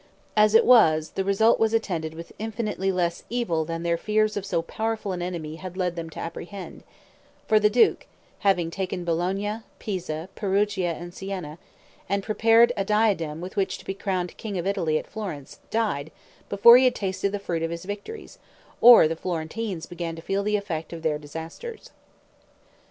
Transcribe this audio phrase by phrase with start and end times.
[0.35, 4.47] As it was, the result was attended with infinitely less evil than their fears of
[4.47, 6.81] so powerful an enemy had led them to apprehend;
[7.47, 8.07] for the duke
[8.39, 11.59] having taken Bologna, Pisa, Perugia, and Sienna,
[12.09, 16.11] and prepared a diadem with which to be crowned king of Italy at Florence, died
[16.49, 18.39] before he had tasted the fruit of his victories,
[18.81, 21.91] or the Florentines began to feel the effect of their disasters.